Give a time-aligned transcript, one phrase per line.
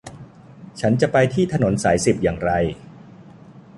[0.79, 2.51] ฉันจะไปที่ถนนสายสิบอย่างไร